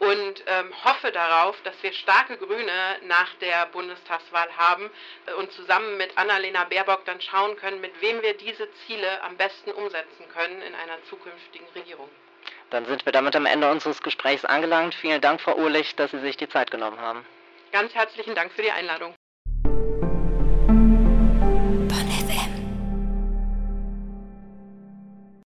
und 0.00 0.44
ähm, 0.46 0.72
hoffe 0.84 1.10
darauf, 1.12 1.60
dass 1.62 1.74
wir 1.82 1.92
starke 1.92 2.36
Grüne 2.36 2.96
nach 3.02 3.34
der 3.40 3.66
Bundestagswahl 3.66 4.48
haben 4.56 4.90
äh, 5.26 5.32
und 5.34 5.50
zusammen 5.52 5.96
mit 5.96 6.16
Annalena 6.16 6.64
Baerbock 6.64 7.04
dann 7.04 7.20
schauen 7.20 7.56
können, 7.56 7.80
mit 7.80 8.00
wem 8.00 8.22
wir 8.22 8.36
diese 8.36 8.68
Ziele 8.86 9.22
am 9.22 9.36
besten 9.36 9.72
umsetzen 9.72 10.28
können 10.32 10.62
in 10.62 10.74
einer 10.74 11.02
zukünftigen 11.08 11.66
Regierung. 11.74 12.08
Dann 12.70 12.84
sind 12.86 13.04
wir 13.06 13.12
damit 13.12 13.34
am 13.34 13.46
Ende 13.46 13.70
unseres 13.70 14.02
Gesprächs 14.02 14.44
angelangt. 14.44 14.94
Vielen 14.94 15.20
Dank, 15.20 15.40
Frau 15.40 15.56
Urlich, 15.56 15.96
dass 15.96 16.10
Sie 16.10 16.20
sich 16.20 16.36
die 16.36 16.48
Zeit 16.48 16.70
genommen 16.70 17.00
haben. 17.00 17.24
Ganz 17.72 17.94
herzlichen 17.94 18.34
Dank 18.34 18.52
für 18.52 18.62
die 18.62 18.70
Einladung. 18.70 19.14